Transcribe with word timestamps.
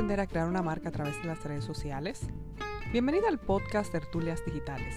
aprender 0.00 0.20
a 0.20 0.26
crear 0.26 0.48
una 0.48 0.62
marca 0.62 0.88
a 0.88 0.92
través 0.92 1.20
de 1.20 1.28
las 1.28 1.44
redes 1.44 1.62
sociales? 1.62 2.26
Bienvenida 2.90 3.28
al 3.28 3.38
podcast 3.38 3.92
Tertulias 3.92 4.42
Digitales, 4.46 4.96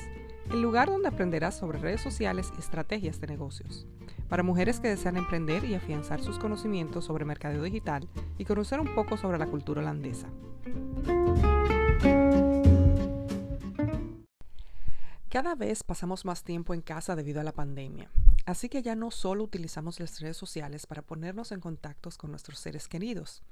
el 0.49 0.61
lugar 0.61 0.87
donde 0.87 1.09
aprenderás 1.09 1.57
sobre 1.57 1.77
redes 1.77 1.99
sociales 1.99 2.53
y 2.55 2.61
estrategias 2.61 3.19
de 3.19 3.27
negocios, 3.27 3.85
para 4.29 4.43
mujeres 4.43 4.79
que 4.79 4.87
desean 4.87 5.17
emprender 5.17 5.65
y 5.65 5.75
afianzar 5.75 6.21
sus 6.21 6.39
conocimientos 6.39 7.03
sobre 7.03 7.25
mercadeo 7.25 7.63
digital 7.63 8.07
y 8.37 8.45
conocer 8.45 8.79
un 8.79 8.95
poco 8.95 9.17
sobre 9.17 9.37
la 9.37 9.47
cultura 9.47 9.81
holandesa. 9.81 10.29
Cada 15.27 15.55
vez 15.55 15.83
pasamos 15.83 16.23
más 16.23 16.45
tiempo 16.45 16.73
en 16.73 16.79
casa 16.81 17.17
debido 17.17 17.41
a 17.41 17.43
la 17.43 17.51
pandemia, 17.51 18.09
así 18.45 18.69
que 18.69 18.81
ya 18.81 18.95
no 18.95 19.11
solo 19.11 19.43
utilizamos 19.43 19.99
las 19.99 20.19
redes 20.19 20.37
sociales 20.37 20.85
para 20.85 21.01
ponernos 21.01 21.51
en 21.51 21.59
contacto 21.59 22.09
con 22.17 22.31
nuestros 22.31 22.59
seres 22.59 22.87
queridos, 22.87 23.43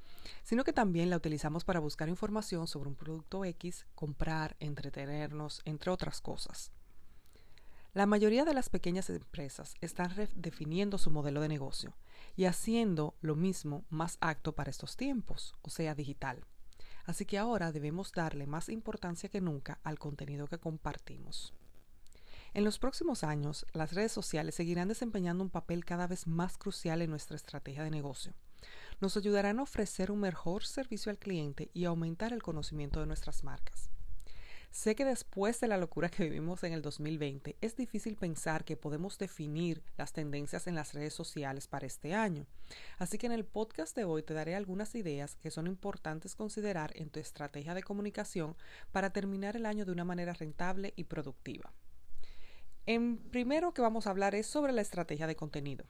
sino 0.44 0.64
que 0.64 0.74
también 0.74 1.10
la 1.10 1.18
utilizamos 1.18 1.64
para 1.64 1.80
buscar 1.80 2.10
información 2.10 2.68
sobre 2.68 2.90
un 2.90 2.96
producto 2.96 3.46
X, 3.46 3.86
comprar, 3.96 4.56
entretenernos, 4.60 5.62
entre 5.66 5.92
otras 5.92 6.22
cosas. 6.22 6.72
La 7.94 8.06
mayoría 8.06 8.46
de 8.46 8.54
las 8.54 8.70
pequeñas 8.70 9.10
empresas 9.10 9.74
están 9.82 10.16
redefiniendo 10.16 10.98
su 10.98 11.12
modelo 11.12 11.42
de 11.42 11.50
negocio 11.50 11.94
y 12.38 12.46
haciendo 12.46 13.16
lo 13.20 13.36
mismo 13.36 13.84
más 13.90 14.18
acto 14.22 14.56
para 14.56 14.70
estos 14.70 14.96
tiempos, 14.96 15.56
o 15.62 15.70
sea, 15.70 15.94
digital. 15.94 16.46
Así 17.04 17.26
que 17.26 17.38
ahora 17.38 17.74
debemos 17.74 18.14
darle 18.14 18.48
más 18.48 18.70
importancia 18.70 19.28
que 19.28 19.42
nunca 19.42 19.80
al 19.84 20.00
contenido 20.00 20.48
que 20.48 20.58
compartimos. 20.58 21.54
En 22.54 22.66
los 22.66 22.80
próximos 22.80 23.24
años, 23.24 23.66
las 23.72 23.94
redes 23.94 24.12
sociales 24.12 24.56
seguirán 24.56 24.90
desempeñando 24.90 25.42
un 25.42 25.50
papel 25.50 25.86
cada 25.86 26.06
vez 26.06 26.28
más 26.28 26.58
crucial 26.58 27.02
en 27.02 27.10
nuestra 27.10 27.38
estrategia 27.38 27.84
de 27.84 27.92
negocio. 27.92 28.34
Nos 29.00 29.16
ayudarán 29.16 29.60
a 29.60 29.64
ofrecer 29.64 30.12
un 30.12 30.20
mejor 30.20 30.66
servicio 30.66 31.12
al 31.12 31.18
cliente 31.18 31.72
y 31.74 31.86
aumentar 31.86 32.34
el 32.34 32.44
conocimiento 32.44 33.00
de 33.00 33.06
nuestras 33.06 33.46
marcas. 33.46 33.90
Sé 34.70 34.96
que 34.96 35.06
después 35.06 35.62
de 35.62 35.70
la 35.70 35.78
locura 35.78 36.10
que 36.10 36.24
vivimos 36.24 36.64
en 36.66 36.74
el 36.74 36.82
2020, 36.82 37.56
es 37.62 37.78
difícil 37.78 38.18
pensar 38.18 38.66
que 38.66 38.76
podemos 38.76 39.18
definir 39.18 39.82
las 39.98 40.12
tendencias 40.12 40.68
en 40.68 40.76
las 40.76 40.94
redes 40.94 41.14
sociales 41.14 41.68
para 41.68 41.88
este 41.88 42.14
año. 42.14 42.48
Así 42.98 43.18
que 43.18 43.28
en 43.28 43.34
el 43.34 43.46
podcast 43.46 43.96
de 43.96 44.04
hoy 44.04 44.24
te 44.24 44.34
daré 44.34 44.56
algunas 44.56 44.94
ideas 44.96 45.36
que 45.36 45.52
son 45.52 45.68
importantes 45.68 46.36
considerar 46.36 46.92
en 46.96 47.10
tu 47.10 47.22
estrategia 47.22 47.74
de 47.74 47.84
comunicación 47.84 48.58
para 48.92 49.12
terminar 49.12 49.56
el 49.56 49.66
año 49.66 49.86
de 49.86 49.94
una 49.94 50.06
manera 50.06 50.34
rentable 50.34 50.94
y 50.98 51.06
productiva. 51.06 51.74
En 52.88 53.18
primero 53.18 53.74
que 53.74 53.82
vamos 53.84 54.08
a 54.08 54.10
hablar 54.10 54.34
es 54.34 54.48
sobre 54.48 54.74
la 54.74 54.82
estrategia 54.82 55.28
de 55.28 55.36
contenido, 55.36 55.86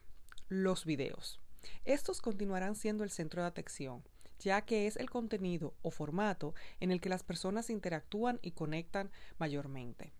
los 0.48 0.84
videos. 0.84 1.40
Estos 1.86 2.20
continuarán 2.20 2.74
siendo 2.74 3.02
el 3.02 3.10
centro 3.10 3.40
de 3.40 3.48
atención, 3.48 4.02
ya 4.38 4.60
que 4.62 4.86
es 4.86 4.96
el 4.96 5.08
contenido 5.08 5.74
o 5.80 5.90
formato 5.90 6.54
en 6.80 6.92
el 6.92 7.00
que 7.00 7.08
las 7.08 7.22
personas 7.22 7.70
interactúan 7.70 8.40
y 8.42 8.50
conectan 8.50 9.10
mayormente. 9.38 10.12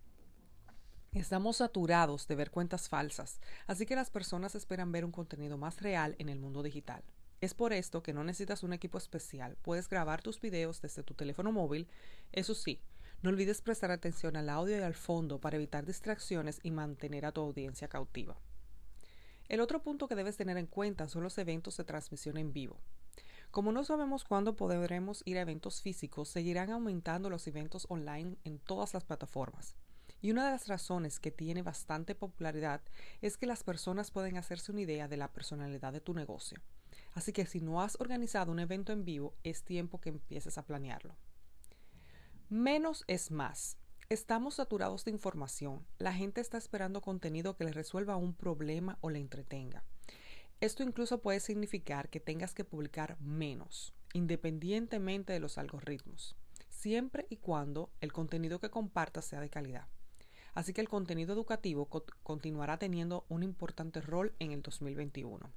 Estamos 1.13 1.59
saturados 1.59 2.27
de 2.27 2.37
ver 2.37 2.51
cuentas 2.51 2.89
falsas, 2.89 3.39
así 3.67 3.85
que 3.85 3.95
las 3.95 4.09
personas 4.09 4.55
esperan 4.55 4.93
ver 4.93 5.05
un 5.05 5.13
contenido 5.13 5.59
más 5.59 5.83
real 5.83 6.17
en 6.19 6.31
el 6.31 6.39
mundo 6.39 6.63
digital. 6.63 7.05
Es 7.43 7.53
por 7.53 7.75
esto 7.75 8.03
que 8.03 8.15
no 8.15 8.25
necesitas 8.25 8.63
un 8.63 8.73
equipo 8.73 8.97
especial, 8.97 9.59
puedes 9.61 9.91
grabar 9.91 10.23
tus 10.23 10.41
videos 10.41 10.81
desde 10.81 11.03
tu 11.03 11.13
teléfono 11.13 11.53
móvil, 11.53 11.87
eso 12.31 12.55
sí, 12.55 12.81
no 13.23 13.31
olvides 13.31 13.63
prestar 13.63 13.93
atención 13.93 14.37
al 14.37 14.49
audio 14.49 14.77
y 14.77 14.83
al 14.83 14.95
fondo 14.95 15.41
para 15.41 15.57
evitar 15.57 15.87
distracciones 15.87 16.59
y 16.65 16.73
mantener 16.73 17.25
a 17.25 17.31
tu 17.31 17.41
audiencia 17.41 17.87
cautiva. 17.87 18.37
El 19.49 19.61
otro 19.61 19.81
punto 19.81 20.09
que 20.09 20.17
debes 20.17 20.37
tener 20.37 20.57
en 20.57 20.67
cuenta 20.67 21.09
son 21.09 21.23
los 21.23 21.39
eventos 21.39 21.77
de 21.77 21.85
transmisión 21.85 22.37
en 22.37 22.53
vivo. 22.53 22.81
Como 23.53 23.71
no 23.71 23.85
sabemos 23.85 24.25
cuándo 24.25 24.57
podremos 24.57 25.23
ir 25.25 25.39
a 25.39 25.43
eventos 25.43 25.83
físicos, 25.83 26.31
seguirán 26.31 26.71
aumentando 26.71 27.31
los 27.31 27.47
eventos 27.47 27.87
online 27.91 28.39
en 28.43 28.59
todas 28.59 28.93
las 28.93 29.05
plataformas. 29.05 29.77
Y 30.21 30.33
una 30.33 30.47
de 30.47 30.53
las 30.53 30.67
razones 30.67 31.21
que 31.21 31.31
tiene 31.31 31.63
bastante 31.63 32.17
popularidad 32.17 32.81
es 33.21 33.37
que 33.37 33.47
las 33.47 33.63
personas 33.63 34.11
pueden 34.11 34.37
hacerse 34.37 34.73
una 34.73 34.81
idea 34.81 35.07
de 35.07 35.17
la 35.17 35.33
personalidad 35.33 35.93
de 35.93 36.01
tu 36.01 36.13
negocio. 36.13 36.61
Así 37.13 37.33
que 37.33 37.47
si 37.47 37.61
no 37.61 37.83
has 37.83 38.01
organizado 38.01 38.51
un 38.51 38.59
evento 38.59 38.93
en 38.93 39.05
vivo, 39.05 39.35
es 39.45 39.63
tiempo 39.63 40.01
que 40.01 40.09
empieces 40.09 40.59
a 40.59 40.65
planearlo. 40.65 41.15
Menos 42.53 43.05
es 43.07 43.31
más. 43.31 43.79
Estamos 44.11 44.57
saturados 44.57 45.07
de 45.07 45.11
información. 45.11 45.87
La 45.97 46.13
gente 46.13 46.43
está 46.43 46.59
esperando 46.59 47.01
contenido 47.01 47.57
que 47.57 47.65
le 47.65 47.73
resuelva 47.73 48.17
un 48.17 48.35
problema 48.35 48.99
o 49.01 49.09
le 49.09 49.21
entretenga. 49.21 49.85
Esto 50.61 50.83
incluso 50.83 51.23
puede 51.23 51.41
significar 51.41 52.11
que 52.11 52.21
tengas 52.21 52.53
que 52.53 52.67
publicar 52.67 53.19
menos, 53.23 53.95
independientemente 54.13 55.33
de 55.33 55.41
los 55.41 55.57
algoritmos, 55.57 56.37
siempre 56.69 57.27
y 57.31 57.39
cuando 57.39 57.91
el 58.03 58.13
contenido 58.13 58.61
que 58.61 58.69
compartas 58.69 59.25
sea 59.25 59.41
de 59.41 59.49
calidad. 59.49 59.89
Así 60.53 60.75
que 60.75 60.83
el 60.83 60.91
contenido 60.91 61.33
educativo 61.33 61.89
continuará 62.23 62.79
teniendo 62.79 63.25
un 63.31 63.45
importante 63.45 64.03
rol 64.03 64.35
en 64.41 64.53
el 64.53 64.61
2021. 64.61 65.51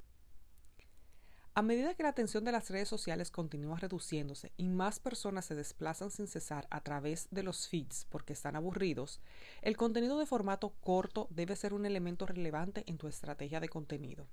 A 1.57 1.61
medida 1.61 1.93
que 1.93 2.03
la 2.03 2.09
atención 2.09 2.43
de 2.43 2.51
las 2.51 2.69
redes 2.69 2.89
sociales 2.89 3.31
continúa 3.31 3.79
reduciéndose 3.79 4.51
y 4.57 4.67
más 4.67 4.99
personas 4.99 5.45
se 5.45 5.55
desplazan 5.55 6.11
sin 6.11 6.27
cesar 6.27 6.67
a 6.69 6.81
través 6.81 7.29
de 7.31 7.43
los 7.43 7.69
feeds 7.69 8.05
porque 8.09 8.33
están 8.33 8.57
aburridos, 8.57 9.21
el 9.61 9.77
contenido 9.77 10.19
de 10.19 10.25
formato 10.25 10.73
corto 10.81 11.27
debe 11.29 11.55
ser 11.55 11.73
un 11.73 11.85
elemento 11.85 12.25
relevante 12.25 12.83
en 12.87 12.97
tu 12.97 13.07
estrategia 13.07 13.61
de 13.61 13.69
contenido. 13.69 14.27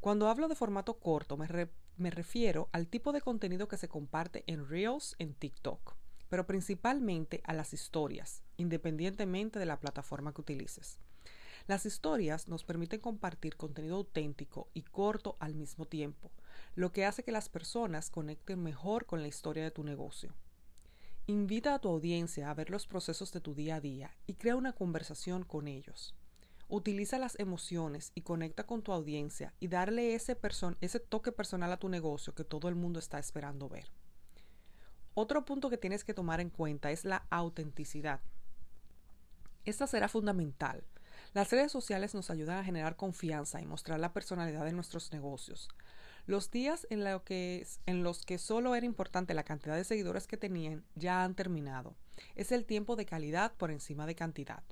Cuando 0.00 0.28
hablo 0.28 0.48
de 0.48 0.54
formato 0.54 0.94
corto 0.94 1.36
me, 1.36 1.68
me 1.98 2.10
refiero 2.10 2.70
al 2.72 2.88
tipo 2.88 3.12
de 3.12 3.20
contenido 3.20 3.68
que 3.68 3.76
se 3.76 3.88
comparte 3.88 4.42
en 4.46 4.66
Reels 4.66 5.16
en 5.18 5.34
TikTok, 5.34 5.96
pero 6.30 6.46
principalmente 6.46 7.42
a 7.44 7.52
las 7.52 7.74
historias, 7.74 8.42
independientemente 8.56 9.58
de 9.58 9.66
la 9.66 9.80
plataforma 9.80 10.32
que 10.32 10.40
utilices. 10.40 10.98
Las 11.66 11.84
historias 11.84 12.46
nos 12.46 12.62
permiten 12.62 13.00
compartir 13.00 13.56
contenido 13.56 13.96
auténtico 13.96 14.68
y 14.72 14.82
corto 14.82 15.36
al 15.40 15.56
mismo 15.56 15.84
tiempo, 15.86 16.30
lo 16.76 16.92
que 16.92 17.04
hace 17.04 17.24
que 17.24 17.32
las 17.32 17.48
personas 17.48 18.08
conecten 18.08 18.62
mejor 18.62 19.06
con 19.06 19.20
la 19.20 19.26
historia 19.26 19.64
de 19.64 19.72
tu 19.72 19.82
negocio. 19.82 20.32
Invita 21.26 21.74
a 21.74 21.80
tu 21.80 21.88
audiencia 21.88 22.50
a 22.50 22.54
ver 22.54 22.70
los 22.70 22.86
procesos 22.86 23.32
de 23.32 23.40
tu 23.40 23.52
día 23.52 23.76
a 23.76 23.80
día 23.80 24.16
y 24.28 24.34
crea 24.34 24.54
una 24.54 24.74
conversación 24.74 25.42
con 25.42 25.66
ellos. 25.66 26.14
Utiliza 26.68 27.18
las 27.18 27.36
emociones 27.40 28.12
y 28.14 28.22
conecta 28.22 28.64
con 28.64 28.82
tu 28.82 28.92
audiencia 28.92 29.52
y 29.58 29.66
darle 29.66 30.14
ese, 30.14 30.36
toque 31.00 31.32
personal 31.32 31.72
a 31.72 31.78
tu 31.78 31.88
negocio 31.88 32.32
que 32.36 32.44
todo 32.44 32.68
el 32.68 32.76
mundo 32.76 33.00
está 33.00 33.18
esperando 33.18 33.68
ver. 33.68 33.90
Otro 35.14 35.44
punto 35.44 35.68
que 35.68 35.78
tienes 35.78 36.04
que 36.04 36.14
tomar 36.14 36.40
en 36.40 36.50
cuenta 36.50 36.92
es 36.92 37.04
la 37.04 37.26
autenticidad. 37.30 38.20
Esta 39.64 39.88
será 39.88 40.08
fundamental 40.08 40.84
las 41.36 41.50
redes 41.50 41.70
sociales 41.70 42.14
nos 42.14 42.30
ayudan 42.30 42.56
a 42.56 42.64
generar 42.64 42.96
confianza 42.96 43.60
y 43.60 43.66
mostrar 43.66 44.00
la 44.00 44.14
personalidad 44.14 44.64
de 44.64 44.72
nuestros 44.72 45.12
negocios. 45.12 45.68
Los 46.24 46.50
días 46.50 46.86
en, 46.88 47.04
los 48.02 48.24
que 48.24 48.38
solo 48.38 48.74
era 48.74 48.86
importante 48.86 49.34
la 49.34 49.44
cantidad 49.44 49.76
de 49.76 49.84
seguidores 49.84 50.26
que 50.26 50.38
tenían 50.38 50.82
ya 50.94 51.24
han 51.24 51.34
terminado. 51.34 51.94
Es 52.36 52.52
el 52.52 52.64
tiempo 52.64 52.96
de 52.96 53.04
calidad 53.04 53.52
por 53.52 53.70
encima 53.70 54.06
de 54.06 54.14
cantidad. 54.14 54.62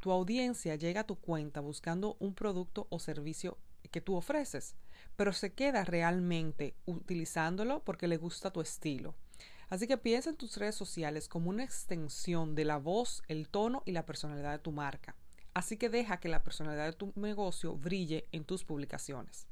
Tu 0.00 0.12
audiencia 0.12 0.74
llega 0.74 1.00
a 1.00 1.06
tu 1.06 1.16
cuenta 1.16 1.60
buscando 1.60 2.18
un 2.20 2.34
producto 2.34 2.86
o 2.90 2.98
servicio 2.98 3.56
que 3.90 4.02
tú 4.02 4.14
ofreces, 4.14 4.76
pero 5.16 5.32
se 5.32 5.54
queda 5.54 5.84
realmente 5.84 6.74
utilizándolo 6.84 7.82
porque 7.82 8.08
le 8.08 8.18
gusta 8.18 8.52
tu 8.52 8.60
estilo. 8.60 9.14
Así 9.70 9.86
que 9.86 9.96
piensa 9.96 10.28
en 10.28 10.36
tus 10.36 10.58
redes 10.58 10.74
sociales 10.74 11.28
como 11.28 11.48
una 11.48 11.64
extensión 11.64 12.54
de 12.54 12.66
la 12.66 12.76
voz, 12.76 13.22
el 13.26 13.48
tono 13.48 13.82
y 13.86 13.92
la 13.92 14.04
personalidad 14.04 14.52
de 14.52 14.58
tu 14.58 14.70
marca. 14.70 15.16
Así 15.54 15.76
que 15.76 15.88
deja 15.88 16.18
que 16.18 16.28
la 16.28 16.42
personalidad 16.42 16.86
de 16.86 16.92
tu 16.92 17.12
negocio 17.14 17.76
brille 17.76 18.26
en 18.32 18.44
tus 18.44 18.64
publicaciones. 18.64 19.46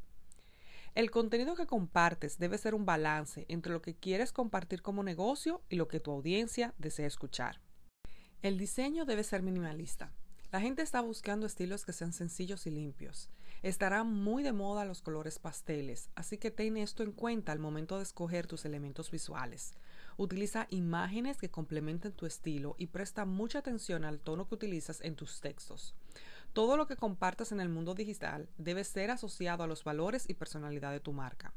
El 0.94 1.10
contenido 1.10 1.54
que 1.54 1.66
compartes 1.66 2.38
debe 2.38 2.58
ser 2.58 2.74
un 2.74 2.84
balance 2.84 3.46
entre 3.48 3.72
lo 3.72 3.80
que 3.80 3.94
quieres 3.94 4.32
compartir 4.32 4.82
como 4.82 5.02
negocio 5.02 5.62
y 5.70 5.76
lo 5.76 5.88
que 5.88 6.00
tu 6.00 6.10
audiencia 6.10 6.74
desea 6.76 7.06
escuchar. 7.06 7.60
El 8.42 8.58
diseño 8.58 9.06
debe 9.06 9.24
ser 9.24 9.42
minimalista. 9.42 10.12
La 10.50 10.60
gente 10.60 10.82
está 10.82 11.00
buscando 11.00 11.46
estilos 11.46 11.86
que 11.86 11.94
sean 11.94 12.12
sencillos 12.12 12.66
y 12.66 12.70
limpios. 12.70 13.30
Estarán 13.62 14.12
muy 14.12 14.42
de 14.42 14.52
moda 14.52 14.84
los 14.84 15.00
colores 15.00 15.38
pasteles, 15.38 16.10
así 16.14 16.36
que 16.36 16.50
ten 16.50 16.76
esto 16.76 17.02
en 17.02 17.12
cuenta 17.12 17.52
al 17.52 17.58
momento 17.58 17.96
de 17.96 18.02
escoger 18.02 18.46
tus 18.46 18.66
elementos 18.66 19.10
visuales. 19.10 19.72
Utiliza 20.16 20.66
imágenes 20.70 21.38
que 21.38 21.50
complementen 21.50 22.12
tu 22.12 22.26
estilo 22.26 22.74
y 22.78 22.88
presta 22.88 23.24
mucha 23.24 23.60
atención 23.60 24.04
al 24.04 24.20
tono 24.20 24.48
que 24.48 24.54
utilizas 24.54 25.00
en 25.00 25.16
tus 25.16 25.40
textos. 25.40 25.94
Todo 26.52 26.76
lo 26.76 26.86
que 26.86 26.96
compartas 26.96 27.52
en 27.52 27.60
el 27.60 27.68
mundo 27.68 27.94
digital 27.94 28.48
debe 28.58 28.84
ser 28.84 29.10
asociado 29.10 29.62
a 29.62 29.66
los 29.66 29.84
valores 29.84 30.28
y 30.28 30.34
personalidad 30.34 30.92
de 30.92 31.00
tu 31.00 31.12
marca. 31.12 31.54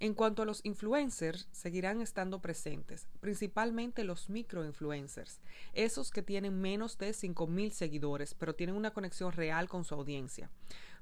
En 0.00 0.14
cuanto 0.14 0.42
a 0.42 0.44
los 0.44 0.64
influencers, 0.64 1.46
seguirán 1.52 2.00
estando 2.00 2.40
presentes, 2.42 3.06
principalmente 3.20 4.02
los 4.02 4.28
microinfluencers, 4.28 5.40
esos 5.74 6.10
que 6.10 6.22
tienen 6.22 6.60
menos 6.60 6.98
de 6.98 7.10
5.000 7.10 7.70
seguidores, 7.70 8.34
pero 8.34 8.56
tienen 8.56 8.74
una 8.74 8.92
conexión 8.92 9.30
real 9.30 9.68
con 9.68 9.84
su 9.84 9.94
audiencia. 9.94 10.50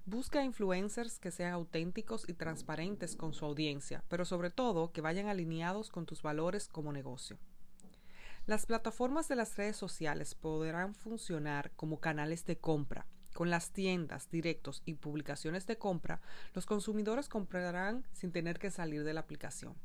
Busca 0.06 0.43
influencers 0.43 1.19
que 1.19 1.31
sean 1.31 1.52
auténticos 1.52 2.29
y 2.29 2.32
transparentes 2.32 3.14
con 3.14 3.32
su 3.32 3.44
audiencia, 3.44 4.02
pero 4.08 4.25
sobre 4.25 4.50
todo 4.50 4.93
que 4.93 5.00
vayan 5.00 5.29
alineados 5.29 5.91
con 5.91 6.06
tus 6.06 6.23
valores 6.23 6.69
como 6.69 6.93
negocio. 6.93 7.38
Las 8.47 8.67
plataformas 8.67 9.29
de 9.29 9.37
las 9.37 9.56
redes 9.56 9.76
sociales 9.76 10.35
podrán 10.35 10.94
funcionar 10.94 11.70
como 11.76 12.00
canales 12.00 12.44
de 12.47 12.58
compra. 12.58 13.06
Con 13.35 13.50
las 13.50 13.70
tiendas, 13.70 14.29
directos 14.31 14.82
y 14.85 14.94
publicaciones 14.94 15.67
de 15.67 15.79
compra, 15.79 16.20
los 16.55 16.67
consumidores 16.67 17.29
comprarán 17.29 18.05
sin 18.12 18.32
tener 18.32 18.58
que 18.58 18.70
salir 18.73 19.05
de 19.05 19.14
la 19.14 19.20
aplicación. 19.20 19.76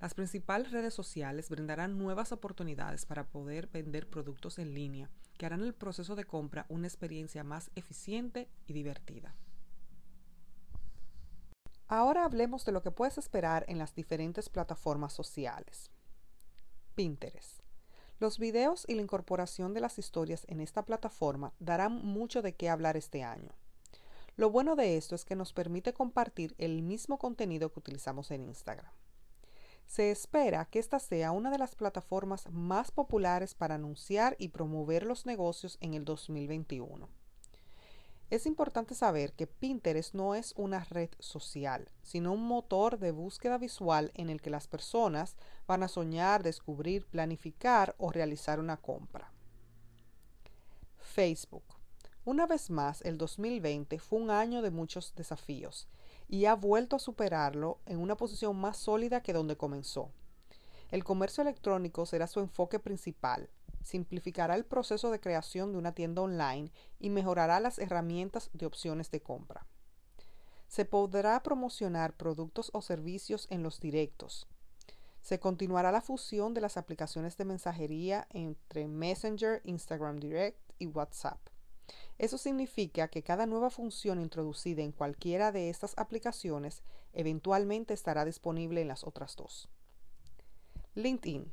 Las 0.00 0.12
principales 0.12 0.72
redes 0.72 0.92
sociales 0.92 1.48
brindarán 1.48 1.96
nuevas 1.96 2.32
oportunidades 2.32 3.06
para 3.06 3.24
poder 3.24 3.68
vender 3.68 4.06
productos 4.10 4.58
en 4.58 4.74
línea, 4.74 5.08
que 5.38 5.46
harán 5.46 5.62
el 5.62 5.72
proceso 5.72 6.14
de 6.14 6.24
compra 6.24 6.66
una 6.68 6.86
experiencia 6.86 7.42
más 7.42 7.70
eficiente 7.74 8.48
y 8.66 8.74
divertida. 8.74 9.34
Ahora 11.96 12.24
hablemos 12.24 12.64
de 12.64 12.72
lo 12.72 12.82
que 12.82 12.90
puedes 12.90 13.18
esperar 13.18 13.64
en 13.68 13.78
las 13.78 13.94
diferentes 13.94 14.48
plataformas 14.48 15.12
sociales. 15.12 15.92
Pinterest. 16.96 17.60
Los 18.18 18.40
videos 18.40 18.84
y 18.88 18.94
la 18.94 19.02
incorporación 19.02 19.74
de 19.74 19.80
las 19.80 19.96
historias 20.00 20.44
en 20.48 20.60
esta 20.60 20.84
plataforma 20.84 21.52
darán 21.60 22.04
mucho 22.04 22.42
de 22.42 22.56
qué 22.56 22.68
hablar 22.68 22.96
este 22.96 23.22
año. 23.22 23.52
Lo 24.34 24.50
bueno 24.50 24.74
de 24.74 24.96
esto 24.96 25.14
es 25.14 25.24
que 25.24 25.36
nos 25.36 25.52
permite 25.52 25.92
compartir 25.92 26.56
el 26.58 26.82
mismo 26.82 27.16
contenido 27.16 27.70
que 27.72 27.78
utilizamos 27.78 28.32
en 28.32 28.42
Instagram. 28.42 28.90
Se 29.86 30.10
espera 30.10 30.64
que 30.64 30.80
esta 30.80 30.98
sea 30.98 31.30
una 31.30 31.52
de 31.52 31.58
las 31.58 31.76
plataformas 31.76 32.50
más 32.50 32.90
populares 32.90 33.54
para 33.54 33.76
anunciar 33.76 34.34
y 34.40 34.48
promover 34.48 35.06
los 35.06 35.26
negocios 35.26 35.78
en 35.80 35.94
el 35.94 36.04
2021. 36.04 37.08
Es 38.34 38.46
importante 38.46 38.96
saber 38.96 39.32
que 39.34 39.46
Pinterest 39.46 40.12
no 40.12 40.34
es 40.34 40.54
una 40.56 40.82
red 40.82 41.08
social, 41.20 41.88
sino 42.02 42.32
un 42.32 42.42
motor 42.42 42.98
de 42.98 43.12
búsqueda 43.12 43.58
visual 43.58 44.10
en 44.16 44.28
el 44.28 44.42
que 44.42 44.50
las 44.50 44.66
personas 44.66 45.36
van 45.68 45.84
a 45.84 45.88
soñar, 45.88 46.42
descubrir, 46.42 47.06
planificar 47.06 47.94
o 47.96 48.10
realizar 48.10 48.58
una 48.58 48.76
compra. 48.76 49.32
Facebook. 50.98 51.62
Una 52.24 52.48
vez 52.48 52.70
más, 52.70 53.02
el 53.02 53.18
2020 53.18 54.00
fue 54.00 54.18
un 54.18 54.30
año 54.30 54.62
de 54.62 54.72
muchos 54.72 55.14
desafíos 55.14 55.86
y 56.26 56.46
ha 56.46 56.56
vuelto 56.56 56.96
a 56.96 56.98
superarlo 56.98 57.78
en 57.86 57.98
una 57.98 58.16
posición 58.16 58.56
más 58.56 58.78
sólida 58.78 59.22
que 59.22 59.32
donde 59.32 59.56
comenzó. 59.56 60.10
El 60.90 61.04
comercio 61.04 61.42
electrónico 61.42 62.04
será 62.04 62.26
su 62.26 62.40
enfoque 62.40 62.80
principal, 62.80 63.48
simplificará 63.84 64.56
el 64.56 64.64
proceso 64.64 65.10
de 65.10 65.20
creación 65.20 65.70
de 65.70 65.78
una 65.78 65.92
tienda 65.92 66.22
online 66.22 66.72
y 66.98 67.10
mejorará 67.10 67.60
las 67.60 67.78
herramientas 67.78 68.50
de 68.54 68.66
opciones 68.66 69.10
de 69.10 69.20
compra. 69.20 69.66
Se 70.66 70.84
podrá 70.84 71.40
promocionar 71.42 72.16
productos 72.16 72.70
o 72.72 72.82
servicios 72.82 73.46
en 73.50 73.62
los 73.62 73.78
directos. 73.78 74.48
Se 75.20 75.38
continuará 75.38 75.92
la 75.92 76.00
fusión 76.00 76.54
de 76.54 76.62
las 76.62 76.76
aplicaciones 76.76 77.36
de 77.36 77.44
mensajería 77.44 78.26
entre 78.30 78.88
Messenger, 78.88 79.60
Instagram 79.64 80.18
Direct 80.18 80.58
y 80.78 80.86
WhatsApp. 80.86 81.38
Eso 82.18 82.38
significa 82.38 83.08
que 83.08 83.22
cada 83.22 83.46
nueva 83.46 83.70
función 83.70 84.20
introducida 84.20 84.82
en 84.82 84.92
cualquiera 84.92 85.52
de 85.52 85.68
estas 85.68 85.94
aplicaciones 85.98 86.82
eventualmente 87.12 87.92
estará 87.92 88.24
disponible 88.24 88.80
en 88.80 88.88
las 88.88 89.04
otras 89.04 89.36
dos. 89.36 89.68
LinkedIn 90.94 91.52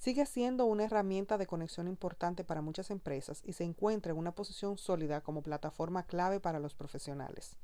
sigue 0.00 0.24
siendo 0.24 0.64
una 0.64 0.84
herramienta 0.84 1.36
de 1.36 1.46
conexión 1.46 1.86
importante 1.86 2.42
para 2.42 2.62
muchas 2.62 2.90
empresas 2.90 3.42
y 3.44 3.52
se 3.52 3.64
encuentra 3.64 4.12
en 4.12 4.18
una 4.18 4.34
posición 4.34 4.78
sólida 4.78 5.20
como 5.20 5.42
plataforma 5.42 6.04
clave 6.04 6.40
para 6.40 6.58
los 6.58 6.74
profesionales. 6.74 7.58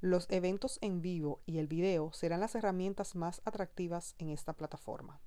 Los 0.00 0.26
eventos 0.30 0.78
en 0.80 1.00
vivo 1.00 1.40
y 1.46 1.58
el 1.58 1.68
video 1.68 2.12
serán 2.12 2.40
las 2.40 2.56
herramientas 2.56 3.14
más 3.14 3.40
atractivas 3.44 4.16
en 4.18 4.30
esta 4.30 4.52
plataforma. 4.52 5.20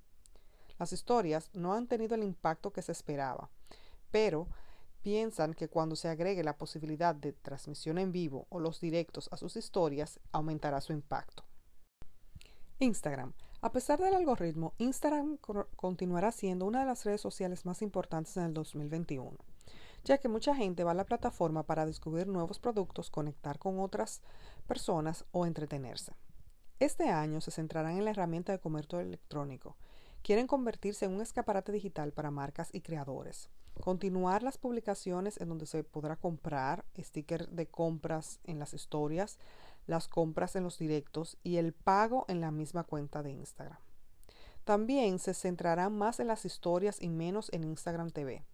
Las 0.77 0.91
historias 0.91 1.49
no 1.53 1.73
han 1.73 1.87
tenido 1.87 2.13
el 2.15 2.23
impacto 2.23 2.73
que 2.73 2.81
se 2.81 2.91
esperaba, 2.91 3.49
pero 4.11 4.47
piensan 5.01 5.53
que 5.53 5.69
cuando 5.69 5.95
se 5.95 6.09
agregue 6.09 6.43
la 6.43 6.57
posibilidad 6.57 7.15
de 7.15 7.31
transmisión 7.31 7.97
en 7.99 8.11
vivo 8.11 8.47
o 8.49 8.59
los 8.59 8.81
directos 8.81 9.29
a 9.31 9.37
sus 9.37 9.55
historias, 9.55 10.19
aumentará 10.33 10.81
su 10.81 10.91
impacto. 10.91 11.45
Instagram 12.79 13.33
a 13.63 13.71
pesar 13.71 13.97
del 13.97 14.13
algoritmo, 14.13 14.73
Instagram 14.77 15.37
continuará 15.77 16.33
siendo 16.33 16.65
una 16.65 16.81
de 16.81 16.85
las 16.85 17.05
redes 17.05 17.21
sociales 17.21 17.65
más 17.65 17.81
importantes 17.81 18.35
en 18.35 18.43
el 18.43 18.53
2021, 18.53 19.37
ya 20.03 20.17
que 20.17 20.27
mucha 20.27 20.53
gente 20.53 20.83
va 20.83 20.91
a 20.91 20.95
la 20.95 21.05
plataforma 21.05 21.63
para 21.63 21.85
descubrir 21.85 22.27
nuevos 22.27 22.59
productos, 22.59 23.09
conectar 23.09 23.59
con 23.59 23.79
otras 23.79 24.21
personas 24.67 25.23
o 25.31 25.45
entretenerse. 25.45 26.11
Este 26.81 27.07
año 27.07 27.39
se 27.39 27.51
centrarán 27.51 27.97
en 27.97 28.03
la 28.03 28.11
herramienta 28.11 28.51
de 28.51 28.59
comercio 28.59 28.99
electrónico. 28.99 29.77
Quieren 30.23 30.45
convertirse 30.45 31.05
en 31.05 31.13
un 31.13 31.21
escaparate 31.21 31.71
digital 31.71 32.11
para 32.11 32.31
marcas 32.31 32.69
y 32.73 32.81
creadores. 32.81 33.49
Continuar 33.79 34.43
las 34.43 34.57
publicaciones 34.57 35.39
en 35.39 35.47
donde 35.47 35.67
se 35.67 35.85
podrá 35.85 36.17
comprar, 36.17 36.83
stickers 36.99 37.55
de 37.55 37.67
compras 37.67 38.41
en 38.43 38.59
las 38.59 38.73
historias, 38.73 39.39
las 39.87 40.07
compras 40.07 40.55
en 40.55 40.63
los 40.63 40.77
directos 40.77 41.37
y 41.43 41.57
el 41.57 41.73
pago 41.73 42.25
en 42.27 42.41
la 42.41 42.51
misma 42.51 42.83
cuenta 42.83 43.23
de 43.23 43.31
Instagram. 43.31 43.79
También 44.63 45.19
se 45.19 45.33
centrarán 45.33 45.97
más 45.97 46.19
en 46.19 46.27
las 46.27 46.45
historias 46.45 47.01
y 47.01 47.09
menos 47.09 47.51
en 47.51 47.63
Instagram 47.65 48.11
TV. 48.11 48.45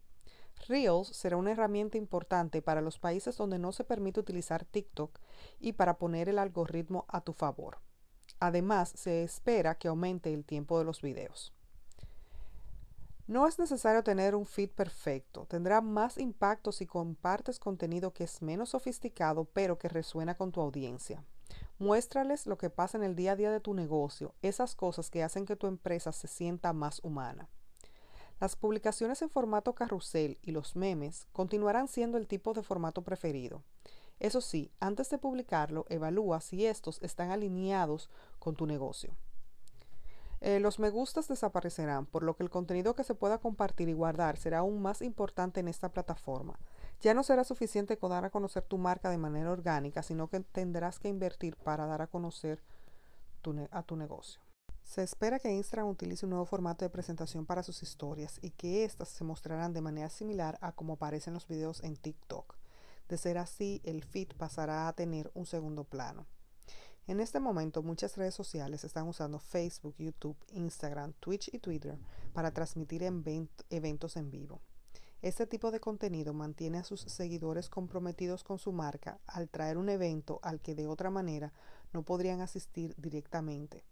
Reels 0.68 1.08
será 1.08 1.38
una 1.38 1.52
herramienta 1.52 1.98
importante 1.98 2.62
para 2.62 2.82
los 2.82 3.00
países 3.00 3.38
donde 3.38 3.60
no 3.60 3.72
se 3.72 3.84
permite 3.84 4.20
utilizar 4.20 4.66
TikTok 4.66 5.20
y 5.60 5.74
para 5.74 5.98
poner 5.98 6.28
el 6.30 6.40
algoritmo 6.40 7.06
a 7.08 7.22
tu 7.22 7.34
favor. 7.34 7.78
Además, 8.40 8.92
se 8.96 9.24
espera 9.24 9.76
que 9.76 9.88
aumente 9.88 10.34
el 10.34 10.46
tiempo 10.46 10.80
de 10.80 10.86
los 10.86 11.02
videos. 11.02 11.54
No 13.30 13.46
es 13.46 13.60
necesario 13.60 14.04
tener 14.04 14.34
un 14.34 14.48
feed 14.48 14.72
perfecto. 14.72 15.46
Tendrá 15.46 15.82
más 15.82 16.18
impacto 16.18 16.72
si 16.72 16.88
compartes 16.88 17.60
contenido 17.60 18.12
que 18.12 18.24
es 18.24 18.42
menos 18.42 18.70
sofisticado 18.70 19.46
pero 19.46 19.78
que 19.78 19.88
resuena 19.88 20.34
con 20.34 20.52
tu 20.52 20.62
audiencia. 20.62 21.24
Muéstrales 21.78 22.48
lo 22.48 22.58
que 22.58 22.72
pasa 22.72 22.98
en 22.98 23.04
el 23.04 23.16
día 23.16 23.34
a 23.34 23.36
día 23.36 23.52
de 23.52 23.60
tu 23.60 23.76
negocio, 23.76 24.34
esas 24.42 24.74
cosas 24.74 25.12
que 25.12 25.22
hacen 25.22 25.46
que 25.46 25.56
tu 25.56 25.68
empresa 25.68 26.12
se 26.12 26.28
sienta 26.28 26.74
más 26.74 27.04
humana. 27.04 27.50
Las 28.40 28.56
publicaciones 28.56 29.22
en 29.22 29.30
formato 29.30 29.76
carrusel 29.76 30.40
y 30.42 30.50
los 30.50 30.76
memes 30.76 31.28
continuarán 31.32 31.88
siendo 31.88 32.18
el 32.18 32.26
tipo 32.26 32.56
de 32.56 32.64
formato 32.64 33.04
preferido. 33.04 33.62
Eso 34.20 34.42
sí, 34.42 34.72
antes 34.80 35.12
de 35.12 35.20
publicarlo, 35.20 35.86
evalúa 35.90 36.42
si 36.42 36.66
estos 36.66 37.00
están 37.04 37.30
alineados 37.30 38.10
con 38.40 38.56
tu 38.56 38.66
negocio. 38.66 39.16
Eh, 40.42 40.60
los 40.60 40.80
me 40.80 40.90
gustas 40.90 41.28
desaparecerán, 41.28 42.06
por 42.06 42.24
lo 42.24 42.36
que 42.36 42.44
el 42.44 42.50
contenido 42.50 42.96
que 42.96 43.04
se 43.04 43.16
pueda 43.16 43.40
compartir 43.40 43.90
y 43.90 43.94
guardar 43.94 44.38
será 44.38 44.60
aún 44.60 44.82
más 44.82 45.02
importante 45.02 45.60
en 45.60 45.68
esta 45.68 45.90
plataforma. 45.90 46.58
Ya 47.02 47.14
no 47.14 47.24
será 47.24 47.44
suficiente 47.44 47.98
con 47.98 48.12
dar 48.12 48.26
a 48.26 48.30
conocer 48.30 48.64
tu 48.64 48.78
marca 48.78 49.10
de 49.10 49.18
manera 49.18 49.52
orgánica, 49.52 50.04
sino 50.04 50.28
que 50.30 50.40
tendrás 50.40 51.00
que 51.00 51.10
invertir 51.10 51.56
para 51.58 51.86
dar 51.86 52.02
a 52.02 52.08
conocer 52.08 52.64
a 53.72 53.84
tu 53.84 53.96
negocio. 53.96 54.42
Se 54.84 55.04
espera 55.04 55.40
que 55.40 55.52
Instagram 55.52 55.88
utilice 55.88 56.26
un 56.26 56.32
nuevo 56.32 56.46
formato 56.46 56.84
de 56.84 56.90
presentación 56.90 57.46
para 57.46 57.64
sus 57.64 57.84
historias 57.84 58.40
y 58.42 58.52
que 58.52 58.84
éstas 58.84 59.10
se 59.10 59.24
mostrarán 59.24 59.72
de 59.72 59.82
manera 59.82 60.10
similar 60.10 60.58
a 60.62 60.72
como 60.72 60.94
aparecen 60.94 61.34
los 61.34 61.48
videos 61.48 61.84
en 61.84 61.96
TikTok. 61.96 62.56
De 63.08 63.18
ser 63.18 63.38
así, 63.38 63.82
el 63.84 64.04
feed 64.04 64.30
pasará 64.38 64.88
a 64.88 64.94
tener 64.94 65.32
un 65.36 65.46
segundo 65.46 65.84
plano. 65.84 66.26
En 67.10 67.20
este 67.20 67.40
momento 67.40 67.82
muchas 67.82 68.18
redes 68.18 68.36
sociales 68.36 68.84
están 68.84 69.08
usando 69.08 69.40
Facebook, 69.40 69.96
YouTube, 69.98 70.38
Instagram, 70.52 71.14
Twitch 71.14 71.50
y 71.52 71.58
Twitter 71.58 71.98
para 72.34 72.52
transmitir 72.52 73.02
eventos 73.72 74.16
en 74.16 74.30
vivo. 74.30 74.62
Este 75.24 75.48
tipo 75.48 75.72
de 75.72 75.80
contenido 75.80 76.36
mantiene 76.36 76.78
a 76.78 76.84
sus 76.84 77.02
seguidores 77.02 77.68
comprometidos 77.68 78.44
con 78.44 78.60
su 78.60 78.72
marca 78.72 79.18
al 79.26 79.50
traer 79.50 79.80
un 79.80 79.90
evento 79.90 80.40
al 80.44 80.62
que 80.62 80.76
de 80.76 80.86
otra 80.86 81.10
manera 81.10 81.52
no 81.94 82.04
podrían 82.04 82.42
asistir 82.42 82.94
directamente. 82.96 83.84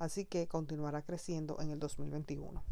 Así 0.00 0.24
que 0.24 0.48
continuará 0.48 1.02
creciendo 1.02 1.60
en 1.60 1.70
el 1.70 1.78
2021. 1.78 2.64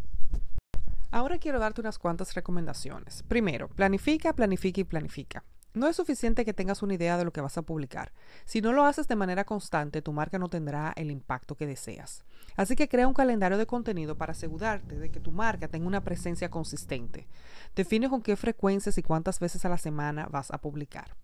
Ahora 1.13 1.39
quiero 1.39 1.61
darte 1.61 1.83
unas 1.83 2.01
cuantas 2.01 2.35
recomendaciones. 2.35 3.23
Primero, 3.23 3.69
planifica, 3.69 4.33
planifica 4.33 4.81
y 4.81 4.85
planifica. 4.85 5.45
No 5.75 5.89
es 5.89 5.97
suficiente 5.97 6.45
que 6.45 6.55
tengas 6.55 6.83
una 6.83 6.95
idea 6.95 7.19
de 7.19 7.25
lo 7.25 7.33
que 7.33 7.41
vas 7.41 7.59
a 7.59 7.63
publicar. 7.63 8.13
Si 8.45 8.61
no 8.61 8.73
lo 8.73 8.85
haces 8.85 9.09
de 9.09 9.17
manera 9.17 9.45
constante, 9.45 10.03
tu 10.03 10.13
marca 10.13 10.39
no 10.39 10.49
tendrá 10.49 10.93
el 10.95 11.11
impacto 11.11 11.57
que 11.57 11.67
deseas. 11.67 12.25
Así 12.57 12.77
que 12.77 12.89
crea 12.89 13.09
un 13.09 13.15
calendario 13.15 13.59
de 13.59 13.67
contenido 13.67 14.17
para 14.17 14.33
asegurarte 14.33 14.97
de 14.97 15.11
que 15.11 15.19
tu 15.19 15.33
marca 15.33 15.67
tenga 15.67 15.89
una 15.89 16.05
presencia 16.05 16.49
consistente. 16.49 17.27
Define 17.75 18.09
con 18.09 18.23
qué 18.23 18.37
frecuencias 18.37 18.99
y 18.99 19.03
cuántas 19.03 19.41
veces 19.41 19.65
a 19.65 19.69
la 19.69 19.79
semana 19.79 20.27
vas 20.27 20.53
a 20.53 20.59
publicar. 20.59 21.17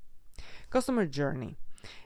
Customer 0.69 1.09
Journey. 1.09 1.57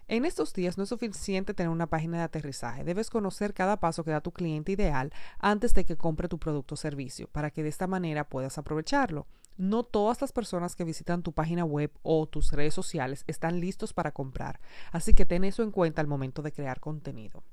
En 0.06 0.26
estos 0.26 0.52
días 0.52 0.76
no 0.76 0.84
es 0.84 0.90
suficiente 0.90 1.54
tener 1.54 1.70
una 1.70 1.86
página 1.86 2.18
de 2.18 2.24
aterrizaje, 2.24 2.84
debes 2.84 3.10
conocer 3.10 3.54
cada 3.54 3.80
paso 3.80 4.04
que 4.04 4.10
da 4.10 4.20
tu 4.20 4.30
cliente 4.30 4.70
ideal 4.70 5.12
antes 5.38 5.74
de 5.74 5.84
que 5.84 5.96
compre 5.96 6.28
tu 6.28 6.38
producto 6.38 6.74
o 6.74 6.76
servicio, 6.76 7.26
para 7.28 7.50
que 7.50 7.62
de 7.62 7.70
esta 7.70 7.86
manera 7.86 8.28
puedas 8.28 8.58
aprovecharlo. 8.58 9.26
No 9.56 9.84
todas 9.84 10.20
las 10.20 10.32
personas 10.32 10.75
que 10.75 10.84
visitan 10.84 11.23
tu 11.23 11.32
página 11.32 11.64
web 11.64 11.92
o 12.02 12.26
tus 12.26 12.52
redes 12.52 12.75
sociales 12.75 13.25
están 13.26 13.61
listos 13.61 13.92
para 13.92 14.12
comprar, 14.12 14.61
así 14.90 15.14
que 15.14 15.26
ten 15.26 15.44
eso 15.44 15.62
en 15.62 15.70
cuenta 15.70 16.00
al 16.00 16.08
momento 16.08 16.42
de 16.42 16.52
crear 16.52 16.80
contenido. 16.80 17.44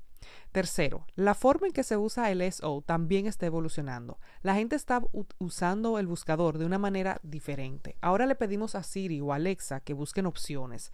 Tercero, 0.52 1.06
la 1.14 1.34
forma 1.34 1.66
en 1.66 1.72
que 1.72 1.82
se 1.82 1.96
usa 1.96 2.30
el 2.30 2.42
SO 2.52 2.82
también 2.82 3.26
está 3.26 3.46
evolucionando. 3.46 4.18
La 4.42 4.54
gente 4.54 4.76
está 4.76 5.02
usando 5.38 5.98
el 5.98 6.06
buscador 6.06 6.58
de 6.58 6.66
una 6.66 6.78
manera 6.78 7.20
diferente. 7.22 7.96
Ahora 8.00 8.26
le 8.26 8.34
pedimos 8.34 8.74
a 8.74 8.82
Siri 8.82 9.20
o 9.20 9.32
Alexa 9.32 9.80
que 9.80 9.94
busquen 9.94 10.26
opciones. 10.26 10.92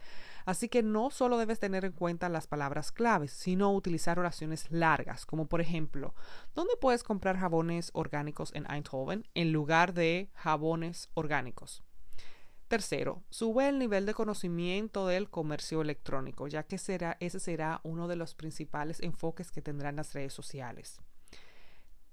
Así 0.49 0.67
que 0.67 0.81
no 0.81 1.11
solo 1.11 1.37
debes 1.37 1.59
tener 1.59 1.85
en 1.85 1.91
cuenta 1.91 2.27
las 2.27 2.47
palabras 2.47 2.91
claves, 2.91 3.29
sino 3.29 3.71
utilizar 3.71 4.17
oraciones 4.17 4.65
largas, 4.71 5.27
como 5.27 5.45
por 5.45 5.61
ejemplo, 5.61 6.15
¿dónde 6.55 6.73
puedes 6.81 7.03
comprar 7.03 7.37
jabones 7.37 7.91
orgánicos 7.93 8.51
en 8.55 8.65
Eindhoven 8.67 9.27
en 9.35 9.51
lugar 9.51 9.93
de 9.93 10.31
jabones 10.33 11.11
orgánicos? 11.13 11.83
Tercero, 12.67 13.21
sube 13.29 13.69
el 13.69 13.77
nivel 13.77 14.07
de 14.07 14.15
conocimiento 14.15 15.05
del 15.05 15.29
comercio 15.29 15.83
electrónico, 15.83 16.47
ya 16.47 16.63
que 16.63 16.79
será, 16.79 17.15
ese 17.19 17.39
será 17.39 17.79
uno 17.83 18.07
de 18.07 18.15
los 18.15 18.33
principales 18.33 19.01
enfoques 19.01 19.51
que 19.51 19.61
tendrán 19.61 19.97
las 19.97 20.13
redes 20.13 20.33
sociales. 20.33 20.99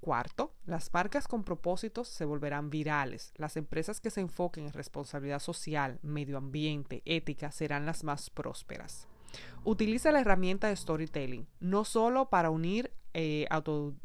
Cuarto, 0.06 0.52
las 0.66 0.94
marcas 0.94 1.26
con 1.26 1.42
propósitos 1.42 2.06
se 2.06 2.24
volverán 2.24 2.70
virales. 2.70 3.32
Las 3.34 3.56
empresas 3.56 4.00
que 4.00 4.10
se 4.10 4.20
enfoquen 4.20 4.66
en 4.66 4.72
responsabilidad 4.72 5.40
social, 5.40 5.98
medio 6.00 6.38
ambiente, 6.38 7.02
ética 7.04 7.50
serán 7.50 7.86
las 7.86 8.04
más 8.04 8.30
prósperas. 8.30 9.08
Utiliza 9.64 10.12
la 10.12 10.20
herramienta 10.20 10.68
de 10.68 10.76
storytelling, 10.76 11.48
no 11.58 11.84
solo 11.84 12.30
para 12.30 12.50
unir 12.50 12.92
eh, 13.14 13.48
auto, 13.50 13.96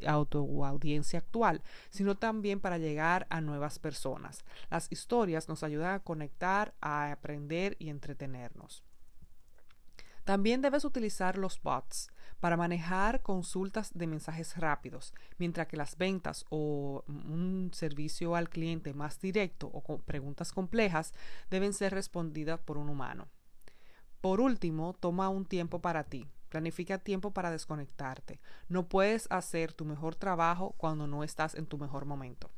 audiencia 0.66 1.20
actual, 1.20 1.62
sino 1.92 2.18
también 2.18 2.62
para 2.62 2.80
llegar 2.80 3.28
a 3.30 3.40
nuevas 3.40 3.78
personas. 3.78 4.44
Las 4.72 4.92
historias 4.92 5.50
nos 5.50 5.62
ayudan 5.62 5.94
a 5.94 6.00
conectar, 6.00 6.74
a 6.82 7.12
aprender 7.12 7.76
y 7.78 7.90
entretenernos. 7.90 8.84
También 10.24 10.62
debes 10.62 10.86
utilizar 10.86 11.38
los 11.38 11.62
bots 11.62 12.12
para 12.40 12.58
manejar 12.58 13.22
consultas 13.22 13.92
de 13.94 14.08
mensajes 14.08 14.58
rápidos, 14.58 15.14
mientras 15.38 15.68
que 15.68 15.78
las 15.78 15.98
ventas 15.98 16.46
o 16.50 17.04
un 17.08 17.72
servicio 17.74 18.36
al 18.36 18.50
cliente 18.50 18.94
más 18.94 19.20
directo 19.20 19.68
o 19.68 19.82
con 19.82 20.02
preguntas 20.02 20.52
complejas 20.52 21.14
deben 21.50 21.74
ser 21.74 21.94
respondidas 21.94 22.60
por 22.60 22.78
un 22.78 22.90
humano. 22.90 23.30
Por 24.22 24.42
último, 24.42 24.94
toma 24.94 25.30
un 25.30 25.46
tiempo 25.46 25.82
para 25.82 26.04
ti. 26.04 26.28
Planifica 26.50 26.98
tiempo 26.98 27.32
para 27.32 27.50
desconectarte. 27.50 28.42
No 28.68 28.90
puedes 28.90 29.26
hacer 29.32 29.74
tu 29.74 29.86
mejor 29.86 30.16
trabajo 30.16 30.76
cuando 30.78 31.08
no 31.08 31.24
estás 31.24 31.56
en 31.56 31.66
tu 31.66 31.78
mejor 31.78 32.06
momento. 32.06 32.52